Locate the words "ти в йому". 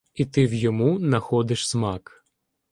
0.25-0.99